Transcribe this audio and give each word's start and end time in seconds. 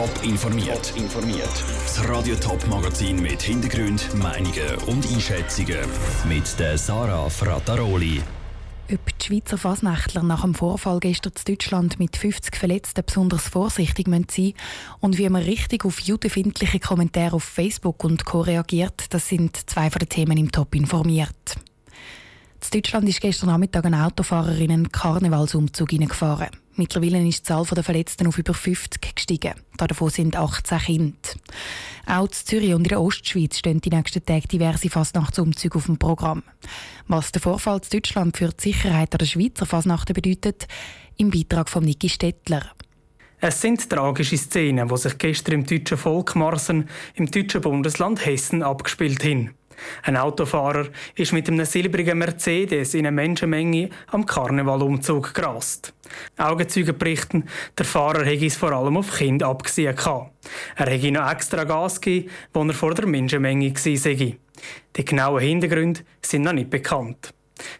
Top 0.00 0.24
informiert. 0.24 0.94
informiert. 0.96 1.64
Das 1.84 2.08
Radio 2.08 2.34
Top 2.36 2.66
Magazin 2.68 3.20
mit 3.20 3.42
Hintergrund, 3.42 4.08
Meinungen 4.14 4.76
und 4.86 5.06
Einschätzungen 5.12 5.76
mit 6.26 6.58
der 6.58 6.78
Sarah 6.78 7.28
Frataroli. 7.28 8.22
Ob 8.90 9.18
die 9.18 9.26
Schweizer 9.26 9.58
Fasnächtler 9.58 10.22
nach 10.22 10.40
dem 10.40 10.54
Vorfall 10.54 11.00
gestern 11.00 11.34
in 11.36 11.54
Deutschland 11.54 11.98
mit 11.98 12.16
50 12.16 12.56
Verletzten 12.56 13.04
besonders 13.04 13.46
vorsichtig 13.46 14.06
sein 14.08 14.24
müssen 14.26 14.54
und 15.00 15.18
wie 15.18 15.28
man 15.28 15.42
richtig 15.42 15.84
auf 15.84 16.00
judenfindliche 16.00 16.80
Kommentare 16.80 17.36
auf 17.36 17.44
Facebook 17.44 18.02
und 18.02 18.24
Co. 18.24 18.40
reagiert, 18.40 19.04
das 19.10 19.28
sind 19.28 19.68
zwei 19.68 19.90
von 19.90 19.98
den 19.98 20.08
Themen 20.08 20.38
im 20.38 20.50
Top 20.50 20.74
informiert. 20.74 21.56
In 22.62 22.80
Deutschland 22.80 23.06
ist 23.06 23.20
gestern 23.20 23.50
Nachmittag 23.50 23.84
eine 23.84 24.06
Autofahrerin 24.06 24.70
einen 24.70 24.90
Karnevalsumzug 24.90 25.90
hineingefahren. 25.90 26.48
Mittlerweile 26.80 27.28
ist 27.28 27.40
die 27.40 27.42
Zahl 27.42 27.66
der 27.66 27.84
Verletzten 27.84 28.26
auf 28.26 28.38
über 28.38 28.54
50 28.54 29.14
gestiegen. 29.14 29.52
Davon 29.76 30.08
sind 30.08 30.34
18 30.34 30.78
Kinder. 30.78 31.18
Auch 32.06 32.24
in 32.24 32.32
Zürich 32.32 32.72
und 32.72 32.84
in 32.84 32.88
der 32.88 33.02
Ostschweiz 33.02 33.58
stehen 33.58 33.82
die 33.82 33.90
nächsten 33.90 34.24
Tage 34.24 34.48
diverse 34.48 34.88
Fasnachtsumzüge 34.88 35.76
auf 35.76 35.84
dem 35.84 35.98
Programm. 35.98 36.42
Was 37.06 37.32
der 37.32 37.42
Vorfall 37.42 37.82
in 37.84 38.00
Deutschland 38.00 38.38
für 38.38 38.48
die 38.48 38.72
Sicherheit 38.72 39.12
der 39.12 39.26
Schweizer 39.26 39.66
Fasnachten 39.66 40.14
bedeutet, 40.14 40.68
im 41.18 41.30
Beitrag 41.30 41.68
von 41.68 41.84
Niki 41.84 42.08
Stettler. 42.08 42.64
Es 43.40 43.60
sind 43.60 43.90
tragische 43.90 44.38
Szenen, 44.38 44.88
die 44.88 44.96
sich 44.96 45.18
gestern 45.18 45.56
im 45.56 45.66
deutschen 45.66 45.98
Volk 45.98 46.34
Marsen 46.34 46.88
im 47.14 47.30
deutschen 47.30 47.60
Bundesland 47.60 48.24
Hessen 48.24 48.62
abgespielt 48.62 49.22
haben. 49.22 49.50
Ein 50.02 50.16
Autofahrer 50.16 50.88
ist 51.14 51.32
mit 51.32 51.48
einem 51.48 51.64
silbrigen 51.64 52.18
Mercedes 52.18 52.94
in 52.94 53.06
eine 53.06 53.12
Menschenmenge 53.12 53.90
am 54.08 54.26
Karnevalumzug 54.26 55.34
gerast. 55.34 55.92
Augenzeuge 56.36 56.92
berichten, 56.92 57.44
der 57.78 57.86
Fahrer 57.86 58.24
hätte 58.24 58.46
es 58.46 58.56
vor 58.56 58.72
allem 58.72 58.96
auf 58.96 59.16
Kind 59.16 59.42
abgesehen. 59.42 59.96
Er 60.76 60.86
hätte 60.86 61.12
noch 61.12 61.30
extra 61.30 61.64
Gas 61.64 62.00
gegeben, 62.00 62.30
als 62.52 62.68
er 62.68 62.74
vor 62.74 62.94
der 62.94 63.06
Menschenmenge 63.06 63.74
war. 63.74 64.32
Die 64.96 65.04
genauen 65.04 65.40
Hintergründe 65.40 66.00
sind 66.22 66.42
noch 66.42 66.52
nicht 66.52 66.70
bekannt. 66.70 67.32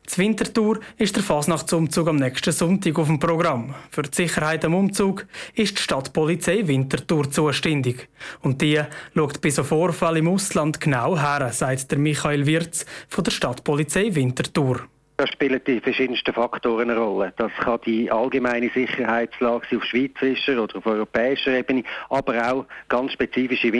Zur 0.06 0.25
Wintertour 0.25 0.81
ist 0.98 1.17
der 1.17 1.23
Fasnachtsumzug 1.23 2.09
am 2.09 2.17
nächsten 2.17 2.53
Sonntag 2.53 2.98
auf 2.98 3.06
dem 3.06 3.19
Programm. 3.19 3.75
Für 3.91 4.03
die 4.03 4.14
Sicherheit 4.14 4.64
am 4.64 4.75
Umzug 4.75 5.27
ist 5.55 5.78
die 5.78 5.83
Stadtpolizei 5.83 6.67
Wintertour 6.67 7.31
zuständig. 7.31 8.08
Und 8.42 8.61
die 8.62 8.81
schaut 9.14 9.41
bei 9.41 9.51
so 9.51 9.64
Vorfällen 9.64 10.17
im 10.17 10.28
Ausland 10.28 10.81
genau 10.81 11.19
her, 11.19 11.51
sagt 11.53 11.91
der 11.91 11.98
Michael 11.98 12.47
Wirz 12.47 12.86
von 13.08 13.25
der 13.25 13.31
Stadtpolizei 13.31 14.14
Wintertour. 14.14 14.81
Da 15.20 15.27
spielen 15.27 15.61
die 15.67 15.81
verschiedensten 15.81 16.33
Faktoren 16.33 16.89
eine 16.89 16.98
Rolle. 16.98 17.34
Das 17.36 17.53
kann 17.61 17.78
die 17.84 18.11
allgemeine 18.11 18.70
Sicherheitslage 18.70 19.77
auf 19.77 19.84
schweizerischer 19.84 20.62
oder 20.62 20.78
auf 20.78 20.86
europäischer 20.86 21.58
Ebene, 21.58 21.84
aber 22.08 22.51
auch 22.51 22.64
ganz 22.89 23.12
spezifische 23.12 23.70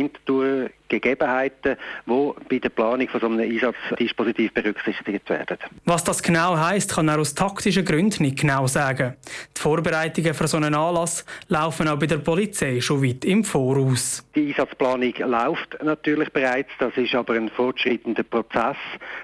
Wintertour-Gegebenheiten, 0.91 1.77
die 2.07 2.33
bei 2.49 2.59
der 2.59 2.69
Planung 2.69 3.09
von 3.09 3.21
so 3.21 3.27
einem 3.27 3.41
Einsatzdispositiv 3.41 4.53
berücksichtigt 4.53 5.29
werden. 5.31 5.59
Was 5.85 6.05
das 6.05 6.23
genau 6.23 6.57
heißt, 6.57 6.95
kann 6.95 7.09
er 7.09 7.19
aus 7.19 7.35
taktischen 7.35 7.85
Gründen 7.85 8.25
nicht 8.25 8.41
genau 8.41 8.67
sagen. 8.67 9.17
Die 9.57 9.61
Vorbereitungen 9.61 10.35
für 10.35 10.49
so 10.49 10.57
einen 10.57 10.75
Anlass 10.75 11.25
laufen 11.49 11.89
auch 11.89 11.99
bei 11.99 12.07
der 12.07 12.19
Polizei 12.19 12.81
schon 12.81 13.03
weit 13.05 13.25
im 13.25 13.45
Voraus. 13.45 14.25
Die 14.35 14.49
Einsatzplanung 14.49 15.15
läuft 15.19 15.83
natürlich 15.83 16.31
bereits, 16.31 16.71
das 16.79 16.97
ist 16.97 17.15
aber 17.15 17.35
ein 17.35 17.49
fortschreitender 17.49 18.23
Prozess. 18.23 18.77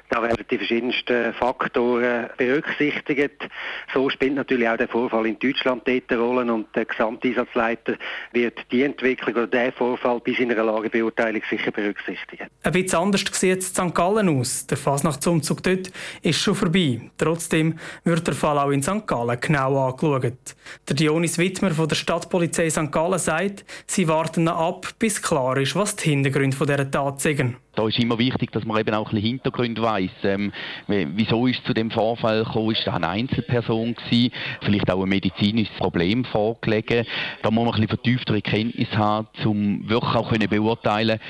Da 0.09 0.23
werden 0.23 0.45
die 0.51 0.59
verschiedensten 0.59 1.33
Faktoren 1.35 2.29
berücksichtigt. 2.37 3.49
So 3.93 4.09
spielt 4.11 4.35
natürlich 4.35 4.69
auch 4.69 4.77
der 4.77 4.89
Vorfall 4.89 5.27
in 5.27 5.39
Deutschland 5.39 5.83
dort 5.87 6.05
eine 6.09 6.21
Rolle 6.21 6.53
und 6.53 6.75
der 6.75 6.85
Gesamteinsatzleiter 6.85 7.95
wird 8.33 8.59
die 8.71 8.83
Entwicklung 8.83 9.35
oder 9.35 9.47
den 9.47 9.73
Vorfall 9.73 10.21
bei 10.25 10.33
seiner 10.33 10.63
Lagebeurteilung 10.63 11.43
sicher 11.49 11.56
berücksichtigen. 11.65 12.49
Ein 12.63 12.73
bisschen 12.73 12.99
anders 12.99 13.25
sieht 13.33 13.59
es 13.59 13.79
in 13.79 13.89
St. 13.89 13.95
Gallen 13.95 14.29
aus. 14.29 14.67
Der 14.67 14.77
Fasnachtsumzug 14.77 15.63
dort 15.63 15.91
ist 16.23 16.41
schon 16.41 16.55
vorbei. 16.55 17.01
Trotzdem 17.19 17.79
wird 18.05 18.27
der 18.27 18.35
Fall 18.35 18.59
auch 18.59 18.71
in 18.71 18.83
St. 18.83 19.07
Gallen 19.07 19.39
genau 19.41 19.89
angeschaut. 19.89 20.57
Der 20.89 20.97
Dionis 20.97 21.39
Wittmer 21.39 21.71
von 21.71 21.89
der 21.89 21.97
Stadtpolizei 21.97 22.71
St. 22.71 22.91
Gallen 22.91 23.19
sagt, 23.19 23.65
sie 23.87 24.09
warten 24.09 24.45
noch 24.45 24.59
ab, 24.59 24.89
bis 24.99 25.21
klar 25.21 25.57
ist, 25.59 25.77
was 25.77 25.97
die 25.97 26.11
Hintergründe 26.11 26.57
dieser 26.57 26.91
Tat 26.91 27.21
sind 27.21 27.57
da 27.77 27.87
ist 27.87 27.99
immer 27.99 28.19
wichtig, 28.19 28.51
dass 28.53 28.65
man 28.65 28.81
eben 28.81 28.95
auch 28.95 29.09
ein 29.09 29.15
bisschen 29.15 29.31
Hintergrund 29.31 29.81
weiss. 29.81 30.11
Ähm, 30.25 30.53
wieso 30.87 31.47
ist 31.47 31.61
es 31.61 31.65
zu 31.65 31.75
dem 31.75 31.91
Vorfall 31.91 32.45
gekommen? 32.45 32.73
Ist 32.73 32.87
da 32.87 32.95
eine 32.95 33.09
Einzelperson 33.09 33.95
gewesen? 33.95 34.33
Vielleicht 34.63 34.91
auch 34.91 35.03
ein 35.03 35.09
medizinisches 35.09 35.77
Problem 35.77 36.25
vorgelegen? 36.25 37.07
Da 37.43 37.51
muss 37.51 37.65
man 37.65 37.75
ein 37.75 37.81
bisschen 37.81 37.89
vertieftere 37.89 38.43
Kenntnis 38.43 38.89
haben, 38.97 39.29
um 39.45 39.89
wirklich 39.89 40.15
auch 40.15 40.31
können 40.31 40.49
beurteilen 40.49 41.21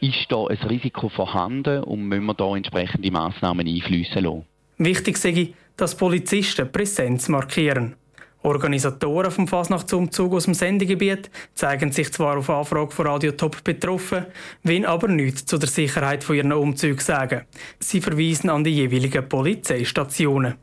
ist 0.00 0.26
da 0.28 0.46
ein 0.46 0.56
Risiko 0.56 1.08
vorhanden 1.08 1.82
und 1.84 2.08
müssen 2.08 2.26
wir 2.26 2.34
da 2.34 2.56
entsprechende 2.56 3.10
Massnahmen 3.10 3.66
einfließen 3.66 4.22
lassen. 4.22 4.44
Wichtig 4.78 5.18
sei, 5.18 5.52
dass 5.76 5.94
Polizisten 5.94 6.70
Präsenz 6.70 7.28
markieren. 7.28 7.96
Organisatoren 8.42 9.30
vom 9.30 9.46
Fasnachtsumzug 9.46 10.32
aus 10.32 10.44
dem 10.44 10.54
Sendegebiet 10.54 11.30
zeigen 11.54 11.92
sich 11.92 12.10
zwar 12.12 12.38
auf 12.38 12.48
Anfrage 12.48 12.90
von 12.90 13.06
Radio 13.06 13.32
Top 13.32 13.62
betroffen, 13.62 14.26
wollen 14.62 14.86
aber 14.86 15.08
nichts 15.08 15.44
zu 15.44 15.58
der 15.58 15.68
Sicherheit 15.68 16.24
von 16.24 16.36
ihren 16.36 16.52
Umzügen 16.52 17.00
sagen. 17.00 17.42
Sie 17.78 18.00
verweisen 18.00 18.48
an 18.48 18.64
die 18.64 18.70
jeweiligen 18.70 19.28
Polizeistationen. 19.28 20.54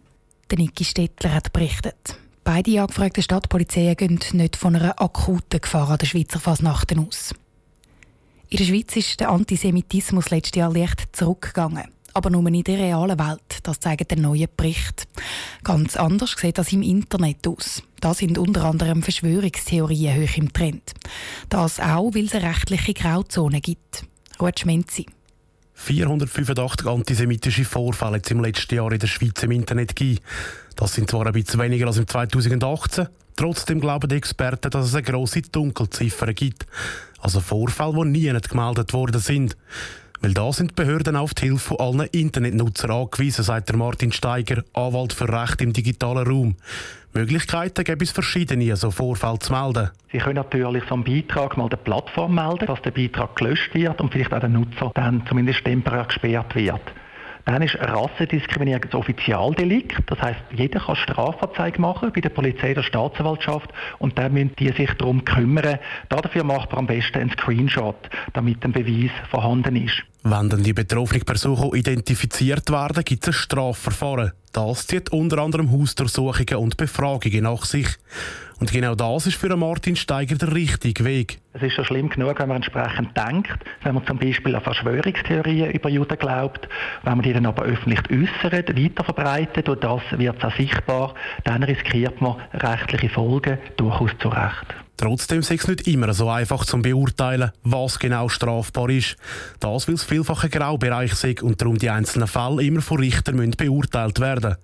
Der 0.50 0.58
Niki 0.58 0.86
Stettler 0.86 1.36
hat 1.36 1.54
berichtet. 1.54 2.18
Beide 2.44 2.82
angefragten 2.82 3.22
Stadtpolizeien 3.22 3.96
gehen 3.96 4.20
nicht 4.32 4.56
von 4.56 4.76
einer 4.76 5.00
akuten 5.00 5.62
Gefahr 5.62 5.90
an 5.92 5.98
der 5.98 6.08
Schweizer 6.08 6.40
Fasnachten 6.40 7.06
aus. 7.06 7.36
In 8.50 8.58
der 8.58 8.66
Schweiz 8.66 8.96
ist 8.96 9.20
der 9.20 9.30
Antisemitismus 9.30 10.30
letztes 10.30 10.58
Jahr 10.58 10.74
leicht 10.74 11.16
zurückgegangen 11.16 11.84
aber 12.18 12.32
nur 12.32 12.48
in 12.48 12.64
der 12.64 12.80
realen 12.80 13.20
Welt. 13.20 13.60
Das 13.62 13.80
zeigt 13.80 14.10
der 14.10 14.18
neue 14.18 14.48
Bericht. 14.48 15.08
Ganz 15.64 15.96
anders 15.96 16.36
sieht 16.36 16.58
das 16.58 16.74
im 16.74 16.82
Internet 16.82 17.48
aus. 17.48 17.84
Da 18.00 18.16
sind 18.16 18.40
unter 18.40 18.66
anderem 18.66 19.04
Verschwörungstheorien 19.04 20.24
hoch 20.24 20.38
im 20.38 20.52
Trend. 20.52 20.94
Das 21.50 21.80
auch, 21.80 22.16
weil 22.16 22.26
es 22.26 22.34
eine 22.34 22.50
rechtliche 22.50 22.96
Grauzone 22.96 23.62
gibt. 23.62 24.04
Ruth 24.42 24.62
Schmenzi. 24.62 25.06
485 25.76 26.88
antisemitische 26.88 27.66
Vorfälle 27.66 28.20
im 28.30 28.44
letzten 28.44 28.76
Jahr 28.76 28.92
in 28.92 28.98
der 28.98 29.08
Schweiz 29.08 29.44
im 29.44 29.52
Internet 29.52 29.96
gegeben. 29.96 30.20
Das 30.76 30.96
sind 30.96 31.12
zwar 31.12 31.28
ein 31.28 31.34
bisschen 31.34 31.60
weniger 31.60 31.86
als 31.86 31.98
im 31.98 32.08
2018, 32.08 33.08
trotzdem 33.38 33.80
glauben 33.80 34.10
die 34.10 34.16
Experten, 34.16 34.70
dass 34.70 34.88
es 34.88 34.96
eine 34.96 35.04
grosse 35.04 35.42
Dunkelziffer 35.42 36.34
gibt. 36.34 36.66
Also 37.20 37.40
Vorfälle, 37.40 38.04
die 38.04 38.10
nie 38.10 38.40
gemeldet 38.50 38.94
worden 38.94 39.22
sind. 39.22 39.56
Weil 40.20 40.34
da 40.34 40.52
sind 40.52 40.72
die 40.72 40.76
Behörden 40.76 41.16
auf 41.16 41.34
die 41.36 41.46
Hilfe 41.46 41.76
von 41.76 41.80
allen 41.80 42.10
Internetnutzern 42.12 42.90
angewiesen, 42.90 43.44
sagt 43.44 43.70
der 43.70 43.78
Martin 43.78 44.12
Steiger, 44.12 44.64
Anwalt 44.74 45.14
für 45.14 45.30
Recht 45.30 45.62
im 45.62 45.74
digitalen 45.74 46.28
Raum. 46.28 46.56
Möglichkeiten 47.14 47.84
gibt 47.84 48.02
es 48.02 48.12
verschiedene, 48.12 48.76
so 48.76 48.92
Vorfälle 48.92 49.40
zu 49.40 49.54
melden. 49.54 49.92
Sie 50.12 50.18
können 50.18 50.36
natürlich 50.36 50.84
so 50.90 50.96
einen 50.96 51.04
Beitrag 51.04 51.58
mal 51.58 51.70
der 51.70 51.78
Plattform 51.78 52.36
melden, 52.36 52.66
dass 52.66 52.82
der 52.82 52.92
Beitrag 52.92 53.36
gelöscht 53.36 53.74
wird 53.74 54.02
und 54.02 54.12
vielleicht 54.12 54.34
auch 54.34 54.40
der 54.40 54.50
Nutzer 54.50 54.92
dann 54.96 55.24
zumindest 55.28 55.64
temporär 55.64 56.06
gesperrt 56.06 56.56
wird. 56.56 56.82
Dann 57.48 57.62
ist 57.62 57.76
Rassendiskriminierung 57.76 58.84
ein 58.84 58.94
Offizialdelikt. 59.00 59.96
Das 60.08 60.22
heißt, 60.22 60.40
jeder 60.54 60.82
kann 60.82 60.98
Strafanzeige 60.98 61.80
machen 61.80 62.12
bei 62.14 62.20
der 62.20 62.28
Polizei, 62.28 62.74
der 62.74 62.84
Staatsanwaltschaft 62.84 63.70
und 64.00 64.18
dann 64.18 64.34
müssen 64.34 64.52
die 64.60 64.68
sich 64.74 64.92
darum 64.98 65.24
kümmern. 65.24 65.80
Dafür 66.10 66.44
macht 66.44 66.72
man 66.72 66.80
am 66.80 66.88
besten 66.88 67.20
einen 67.20 67.32
Screenshot, 67.32 68.10
damit 68.34 68.66
ein 68.66 68.74
Beweis 68.74 69.12
vorhanden 69.32 69.78
ist. 69.78 70.04
Wenn 70.24 70.50
dann 70.50 70.62
die 70.62 70.74
betroffene 70.74 71.24
Person 71.24 71.74
identifiziert 71.74 72.70
werden, 72.70 73.06
gibt 73.06 73.24
es 73.24 73.30
ein 73.30 73.34
Strafverfahren. 73.40 74.34
Das 74.54 74.88
zieht 74.88 75.12
unter 75.12 75.40
anderem 75.40 75.72
Hausdurchsuchungen 75.72 76.56
und 76.56 76.78
Befragungen 76.78 77.44
nach 77.44 77.66
sich. 77.66 77.88
Und 78.60 78.72
genau 78.72 78.96
das 78.96 79.28
ist 79.28 79.38
für 79.38 79.56
Martin 79.56 79.96
Steiger 79.96 80.36
der 80.36 80.54
richtige 80.54 81.06
Weg. 81.06 81.40
Es 81.54 81.62
ist 81.62 81.74
schon 81.74 81.86
schlimm 81.86 82.10
genug, 82.10 82.40
wenn 82.40 82.48
man 82.48 82.58
entsprechend 82.58 83.16
denkt, 83.16 83.60
wenn 83.84 83.94
man 83.94 84.06
zum 84.08 84.18
Beispiel 84.18 84.56
an 84.56 84.64
Verschwörungstheorien 84.64 85.72
über 85.72 85.90
Juden 85.90 86.18
glaubt, 86.18 86.68
wenn 87.04 87.14
man 87.14 87.22
die 87.22 87.34
dann 87.34 87.46
aber 87.46 87.64
öffentlich 87.64 88.00
äußert, 88.10 88.76
weiterverbreitet 88.76 89.70
und 89.70 89.84
das 89.84 90.02
wird 90.12 90.44
auch 90.44 90.56
sichtbar, 90.56 91.14
dann 91.44 91.62
riskiert 91.62 92.20
man 92.20 92.38
rechtliche 92.54 93.10
Folgen 93.10 93.60
durchaus 93.78 94.12
zu 94.20 94.30
Recht. 94.30 94.87
Trotzdem 94.98 95.40
ist 95.40 95.52
es 95.52 95.68
nicht 95.68 95.88
immer 95.88 96.12
so 96.12 96.28
einfach 96.28 96.66
zu 96.66 96.82
beurteilen, 96.82 97.52
was 97.64 98.00
genau 98.00 98.30
strafbar 98.30 98.90
ist. 98.90 99.16
Das, 99.60 99.88
weil 99.88 99.94
es 99.94 100.04
vielfach 100.04 100.44
ein 100.44 100.50
Graubereich 100.50 101.12
ist 101.12 101.44
und 101.44 101.62
darum 101.62 101.78
die 101.78 101.92
einzelnen 101.92 102.28
Fälle 102.28 102.64
immer 102.64 102.82
von 102.82 102.98
Richtern 102.98 103.52
beurteilt 103.52 104.20
werden 104.20 104.56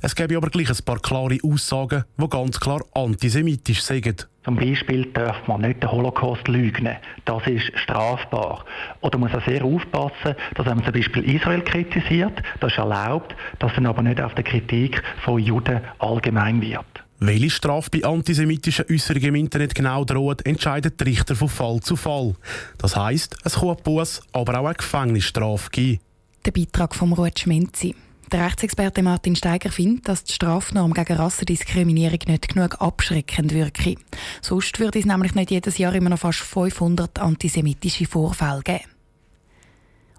Es 0.00 0.14
gäbe 0.14 0.38
aber 0.38 0.48
gleich 0.48 0.70
ein 0.70 0.84
paar 0.84 0.98
klare 0.98 1.38
Aussagen, 1.44 2.04
die 2.16 2.28
ganz 2.28 2.58
klar 2.58 2.80
antisemitisch 2.94 3.82
sind. 3.82 4.28
Zum 4.44 4.56
Beispiel 4.56 5.12
darf 5.12 5.46
man 5.46 5.60
nicht 5.60 5.82
den 5.82 5.92
Holocaust 5.92 6.48
lügen. 6.48 6.88
Das 7.26 7.46
ist 7.46 7.70
strafbar. 7.78 8.64
Oder 9.02 9.18
man 9.18 9.30
muss 9.30 9.40
auch 9.40 9.46
sehr 9.46 9.62
aufpassen, 9.62 10.34
dass 10.54 10.66
man 10.66 10.82
zum 10.82 10.94
Beispiel 10.94 11.36
Israel 11.36 11.60
kritisiert, 11.60 12.42
das 12.60 12.72
ist 12.72 12.78
erlaubt, 12.78 13.36
dass 13.58 13.74
dann 13.74 13.86
aber 13.86 14.02
nicht 14.02 14.20
auf 14.20 14.34
der 14.34 14.44
Kritik 14.44 15.02
von 15.22 15.38
Juden 15.38 15.82
allgemein 15.98 16.62
wird. 16.62 17.04
Welche 17.24 17.50
Strafe 17.50 17.88
bei 17.88 18.04
antisemitischen 18.04 18.86
Äußerungen 18.90 19.28
im 19.28 19.34
Internet 19.36 19.76
genau 19.76 20.04
droht, 20.04 20.44
entscheidet 20.44 20.98
der 20.98 21.06
Richter 21.06 21.36
von 21.36 21.48
Fall 21.48 21.78
zu 21.78 21.94
Fall. 21.94 22.34
Das 22.78 22.96
heisst, 22.96 23.36
es 23.44 23.54
kann 23.54 23.68
ein 23.68 23.76
Buß, 23.84 24.22
aber 24.32 24.58
auch 24.58 24.66
eine 24.66 24.74
Gefängnisstrafe 24.74 25.70
geben. 25.70 26.00
Der 26.44 26.50
Beitrag 26.50 26.96
von 26.96 27.12
Ruud 27.12 27.38
Schmenzi. 27.38 27.94
Der 28.32 28.44
Rechtsexperte 28.44 29.04
Martin 29.04 29.36
Steiger 29.36 29.70
findet, 29.70 30.08
dass 30.08 30.24
die 30.24 30.32
Strafnorm 30.32 30.94
gegen 30.94 31.16
Rassendiskriminierung 31.16 32.18
nicht 32.26 32.48
genug 32.48 32.80
abschreckend 32.80 33.54
wirke. 33.54 33.94
Sonst 34.40 34.80
würde 34.80 34.98
es 34.98 35.04
nämlich 35.04 35.36
nicht 35.36 35.52
jedes 35.52 35.78
Jahr 35.78 35.94
immer 35.94 36.10
noch 36.10 36.18
fast 36.18 36.40
500 36.40 37.20
antisemitische 37.20 38.06
Vorfälle 38.06 38.62
geben. 38.64 38.91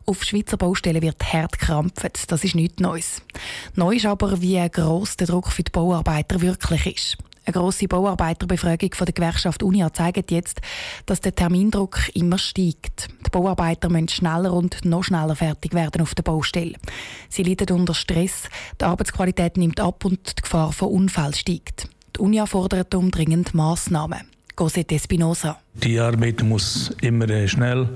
Auf 0.05 0.23
Schweizer 0.25 0.57
Baustellen 0.57 1.01
wird 1.01 1.33
hart 1.33 1.59
gekrampft. 1.59 2.29
Das 2.29 2.43
ist 2.43 2.55
nichts 2.55 2.81
Neues. 2.81 3.21
Neu 3.75 3.95
ist 3.95 4.05
aber, 4.05 4.41
wie 4.41 4.61
gross 4.69 5.15
der 5.15 5.27
Druck 5.27 5.49
für 5.49 5.63
die 5.63 5.71
Bauarbeiter 5.71 6.41
wirklich 6.41 6.85
ist. 6.85 7.17
Eine 7.45 7.53
grosse 7.53 7.87
Bauarbeiterbefragung 7.87 8.93
von 8.93 9.05
der 9.05 9.13
Gewerkschaft 9.13 9.63
UNIA 9.63 9.91
zeigt 9.93 10.31
jetzt, 10.31 10.61
dass 11.05 11.21
der 11.21 11.35
Termindruck 11.35 11.99
immer 12.13 12.37
steigt. 12.37 13.09
Die 13.25 13.29
Bauarbeiter 13.29 13.89
müssen 13.89 14.09
schneller 14.09 14.53
und 14.53 14.85
noch 14.85 15.03
schneller 15.03 15.35
fertig 15.35 15.73
werden 15.73 16.01
auf 16.01 16.15
der 16.15 16.23
Baustelle. 16.23 16.75
Sie 17.29 17.43
leiden 17.43 17.75
unter 17.75 17.93
Stress, 17.93 18.49
die 18.79 18.85
Arbeitsqualität 18.85 19.57
nimmt 19.57 19.79
ab 19.79 20.05
und 20.05 20.37
die 20.37 20.41
Gefahr 20.41 20.71
von 20.71 20.89
Unfällen 20.89 21.33
steigt. 21.33 21.89
Die 22.15 22.21
UNIA 22.21 22.45
fordert 22.45 22.95
um 22.95 23.11
dringend 23.11 23.53
Massnahmen. 23.53 24.32
Cosette 24.55 24.95
Espinosa. 24.95 25.59
Die 25.73 25.99
Arbeit 25.99 26.43
muss 26.43 26.91
immer 27.01 27.47
schnell 27.47 27.87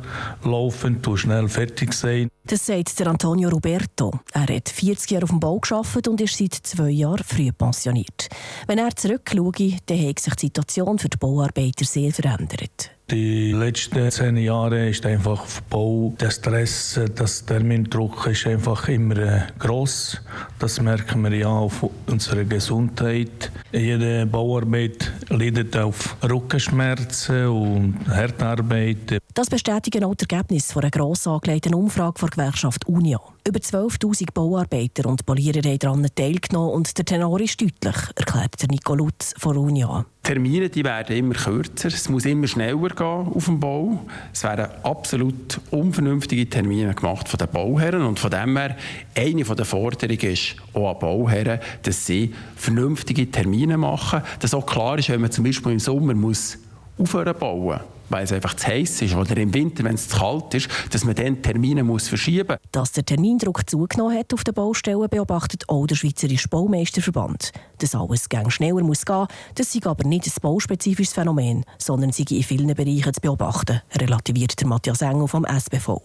laufen 0.44 1.00
und 1.06 1.18
schnell 1.18 1.48
fertig 1.48 1.94
sein. 1.94 2.30
Das 2.46 2.66
sagt 2.66 3.00
der 3.00 3.08
Antonio 3.08 3.50
Roberto. 3.50 4.12
Er 4.34 4.56
hat 4.56 4.70
40 4.70 5.12
Jahre 5.12 5.24
auf 5.24 5.30
dem 5.30 5.40
Bau 5.40 5.60
geschafft 5.60 6.08
und 6.08 6.20
ist 6.22 6.38
seit 6.38 6.54
zwei 6.54 6.90
Jahren 6.90 7.24
früh 7.24 7.52
pensioniert. 7.52 8.30
Wenn 8.66 8.80
er 8.80 8.96
zurückschaue, 8.96 9.78
dann 9.86 10.08
hat 10.08 10.20
sich 10.20 10.34
die 10.36 10.46
Situation 10.48 10.98
für 10.98 11.10
die 11.10 11.18
Bauarbeiter 11.18 11.86
sehr 11.86 12.12
verändert. 12.12 12.97
Die 13.10 13.54
letzten 13.54 14.12
zehn 14.12 14.36
Jahre 14.36 14.90
ist 14.90 15.06
einfach 15.06 15.46
Bau 15.70 16.14
der 16.20 16.30
Stress, 16.30 17.00
das 17.16 17.46
Termindruck 17.46 18.28
ist 18.28 18.46
einfach 18.46 18.90
immer 18.90 19.18
äh, 19.18 19.42
groß. 19.60 20.22
Das 20.60 20.82
merken 20.82 21.22
wir 21.22 21.34
ja 21.34 21.48
auf 21.48 21.90
unserer 22.08 22.44
Gesundheit. 22.44 23.50
Jede 23.72 24.26
Bauarbeit 24.26 25.10
leidet 25.30 25.78
auf 25.78 26.18
Rückenschmerzen 26.22 27.48
und 27.48 27.96
Härtarbeit. 28.14 29.20
Das 29.34 29.50
bestätigen 29.50 30.04
auch 30.04 30.16
die 30.16 30.26
Ergebnisse 30.30 30.78
einer 30.78 30.92
gross 30.92 31.28
angelegten 31.28 31.76
Umfrage 31.76 32.20
der 32.20 32.30
Gewerkschaft 32.30 32.90
Unia. 32.90 33.22
Über 33.48 33.60
12.000 33.60 34.34
Bauarbeiter 34.34 35.08
und 35.08 35.26
Polierer 35.26 35.62
haben 35.70 35.80
daran 35.80 36.06
teilgenommen 36.14 36.74
und 36.74 36.98
der 36.98 37.06
Tenor 37.06 37.40
ist 37.40 37.62
deutlich, 37.62 37.96
erklärt 38.18 38.62
Nico 38.70 38.94
Lutz 38.94 39.34
von 39.38 39.56
Unia. 39.56 40.06
Termine 40.22 40.68
die 40.68 40.84
werden 40.84 41.16
immer 41.16 41.34
kürzer, 41.34 41.88
es 41.88 42.10
muss 42.10 42.26
immer 42.26 42.48
schneller 42.48 42.90
gehen 42.90 43.06
auf 43.08 43.46
dem 43.46 43.58
Bau. 43.58 44.02
Es 44.34 44.44
werden 44.44 44.68
absolut 44.84 45.62
unvernünftige 45.72 46.50
Termine 46.50 46.94
gemacht 46.94 47.30
von 47.30 47.38
den 47.38 47.48
Bauherren 47.48 48.02
und 48.02 48.20
von 48.20 48.32
dem 48.32 48.58
her 48.58 48.76
eine 49.16 49.44
der 49.46 49.66
Forderungen 49.66 50.20
ist 50.20 50.58
auch 50.74 50.96
an 50.96 51.00
Bauherren, 51.00 51.62
dass 51.84 52.06
sie 52.06 52.34
vernünftige 52.58 53.32
Termine 53.32 53.78
machen, 53.78 54.24
dass 54.42 54.54
auch 54.54 54.66
klar 54.66 55.00
ist, 55.00 55.08
wenn 55.08 55.22
man 55.22 55.32
zum 55.32 55.46
Beispiel 55.46 55.72
im 55.72 55.80
Sommer 55.80 56.16
muss 56.16 56.58
aufhören 56.98 57.34
bauen 57.40 57.80
weil 58.10 58.24
es 58.24 58.32
einfach 58.32 58.56
zu 58.56 58.68
heiß 58.68 59.02
ist 59.02 59.16
oder 59.16 59.38
im 59.38 59.54
Winter, 59.54 59.84
wenn 59.84 59.96
es 59.96 60.08
zu 60.08 60.18
kalt 60.18 60.54
ist, 60.54 60.70
dass 60.92 61.06
man 61.06 61.16
dann 61.16 61.42
Termine 61.42 61.84
muss 61.84 62.08
verschieben 62.08 62.48
muss. 62.48 62.72
Dass 62.72 62.92
der 62.92 63.06
Termindruck 63.06 63.70
zugenommen 63.70 64.18
hat 64.18 64.34
auf 64.34 64.44
den 64.44 64.54
Baustellen, 64.54 65.08
beobachtet 65.10 65.64
auch 65.68 65.88
der 65.88 65.96
Schweizerische 65.96 66.48
Baumeisterverband. 66.48 67.52
Dass 67.80 67.96
alles 67.96 68.30
gang 68.30 68.52
schneller 68.52 68.84
muss 68.84 69.06
gehen, 69.06 69.28
das 69.56 69.74
sei 69.74 69.80
aber 69.84 70.08
nicht 70.08 70.26
ein 70.26 70.42
bauspezifisches 70.42 71.14
Phänomen, 71.14 71.64
sondern 71.78 72.12
sei 72.12 72.26
in 72.30 72.44
vielen 72.44 72.74
Bereichen 72.74 73.14
zu 73.14 73.22
beobachten, 73.22 73.82
relativiert 73.96 74.60
der 74.60 74.68
Matthias 74.68 75.02
Engel 75.02 75.28
vom 75.28 75.46
SBV. 75.46 76.02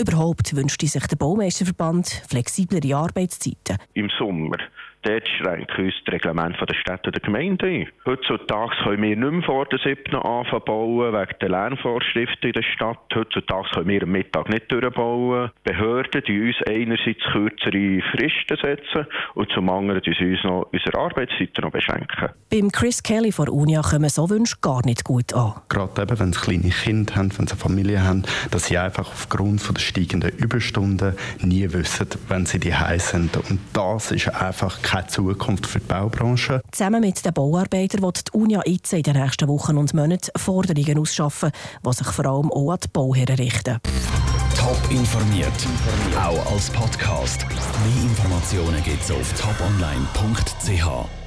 Überhaupt 0.00 0.54
wünschte 0.54 0.86
sich 0.86 1.06
der 1.06 1.16
Baumeisterverband 1.16 2.22
flexiblere 2.28 2.96
Arbeitszeiten. 2.96 3.78
Im 3.94 4.08
Sommer 4.18 4.58
Dort 5.02 5.28
schränken 5.28 5.86
uns 5.86 5.94
das 6.04 6.14
Reglement 6.14 6.56
der 6.60 6.74
Städte 6.74 7.06
und 7.06 7.16
der 7.16 7.22
Gemeinde 7.22 7.66
ein. 7.66 7.88
Heutzutage 8.06 8.72
können 8.84 9.02
wir 9.02 9.16
nicht 9.16 9.32
mehr 9.32 9.42
vor 9.42 9.66
der 9.66 9.80
7. 9.80 10.14
anfangen 10.14 10.62
bauen, 10.64 11.12
wegen 11.12 11.38
der 11.40 11.48
Lärmvorschriften 11.48 12.50
in 12.50 12.52
der 12.52 12.62
Stadt. 12.62 12.98
Heutzutage 13.12 13.68
können 13.74 13.88
wir 13.88 14.02
am 14.04 14.12
Mittag 14.12 14.48
nicht 14.48 14.70
durchbauen. 14.70 15.50
Behörden 15.64 16.22
die 16.26 16.40
uns 16.40 16.56
einerseits 16.68 17.22
kürzere 17.32 18.00
Fristen 18.12 18.56
setzen 18.62 19.06
und 19.34 19.50
zum 19.50 19.68
anderen 19.70 20.02
die 20.02 20.10
uns 20.10 20.44
noch 20.44 20.68
unsere 20.72 20.98
Arbeitszeiten 20.98 21.64
noch 21.64 21.72
beschränken. 21.72 22.28
Beim 22.50 22.70
Chris 22.70 23.02
Kelly 23.02 23.32
von 23.32 23.48
Unia 23.48 23.82
kommen 23.82 24.08
so 24.08 24.30
Wünsche 24.30 24.56
gar 24.60 24.84
nicht 24.86 25.04
gut 25.04 25.34
an. 25.34 25.54
Gerade 25.68 26.02
eben, 26.02 26.20
wenn 26.20 26.32
sie 26.32 26.40
kleine 26.40 26.70
Kinder 26.70 27.16
haben, 27.16 27.36
wenn 27.36 27.46
sie 27.48 27.54
eine 27.54 27.60
Familie 27.60 28.02
haben, 28.04 28.22
dass 28.50 28.66
sie 28.66 28.78
einfach 28.78 29.08
aufgrund 29.08 29.68
der 29.68 29.80
steigenden 29.80 30.30
Überstunden 30.36 31.16
nie 31.40 31.72
wissen, 31.72 32.06
wenn 32.28 32.46
sie 32.46 32.60
die 32.60 32.74
sind. 32.98 33.36
Und 33.36 33.58
das 33.72 34.12
ist 34.12 34.28
einfach 34.28 34.80
keine 34.92 35.06
Zukunft 35.06 35.66
für 35.66 35.80
die 35.80 35.86
Baubranche. 35.86 36.60
Zusammen 36.70 37.00
mit 37.00 37.24
den 37.24 37.32
Bauarbeitern 37.32 38.02
wird 38.02 38.28
die 38.28 38.38
Unia 38.38 38.60
jetzt 38.66 38.92
in 38.92 39.02
den 39.02 39.16
nächsten 39.16 39.48
Wochen 39.48 39.78
und 39.78 39.94
Monaten 39.94 40.30
Forderungen 40.36 40.98
ausschaffen, 40.98 41.50
die 41.86 41.92
sich 41.94 42.06
vor 42.08 42.26
allem 42.26 42.52
auch 42.52 42.72
an 42.72 42.78
die 42.84 42.88
Bauherren 42.88 43.36
richten. 43.36 43.78
Top 44.54 44.90
informiert, 44.90 45.48
auch 46.22 46.52
als 46.52 46.68
Podcast. 46.68 47.46
Mehr 47.48 48.02
Informationen 48.04 48.82
gibt 48.84 49.02
es 49.02 49.10
auf 49.10 49.32
toponline.ch. 49.32 51.21